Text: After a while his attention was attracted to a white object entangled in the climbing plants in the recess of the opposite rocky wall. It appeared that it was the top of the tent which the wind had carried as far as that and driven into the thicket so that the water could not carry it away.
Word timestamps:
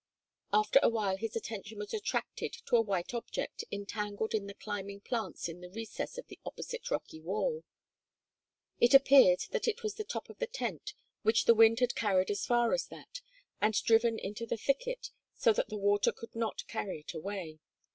After 0.51 0.79
a 0.81 0.89
while 0.89 1.15
his 1.17 1.35
attention 1.35 1.77
was 1.77 1.93
attracted 1.93 2.53
to 2.65 2.75
a 2.75 2.81
white 2.81 3.13
object 3.13 3.63
entangled 3.71 4.33
in 4.33 4.47
the 4.47 4.55
climbing 4.55 4.99
plants 5.01 5.47
in 5.47 5.61
the 5.61 5.69
recess 5.69 6.17
of 6.17 6.25
the 6.25 6.39
opposite 6.43 6.89
rocky 6.89 7.19
wall. 7.19 7.63
It 8.79 8.95
appeared 8.95 9.41
that 9.51 9.67
it 9.67 9.83
was 9.83 9.93
the 9.93 10.03
top 10.03 10.27
of 10.27 10.39
the 10.39 10.47
tent 10.47 10.95
which 11.21 11.45
the 11.45 11.53
wind 11.53 11.81
had 11.81 11.93
carried 11.93 12.31
as 12.31 12.47
far 12.47 12.73
as 12.73 12.87
that 12.87 13.21
and 13.61 13.75
driven 13.83 14.17
into 14.17 14.47
the 14.47 14.57
thicket 14.57 15.11
so 15.35 15.53
that 15.53 15.69
the 15.69 15.77
water 15.77 16.11
could 16.11 16.35
not 16.35 16.65
carry 16.67 17.01
it 17.01 17.13
away. 17.13 17.59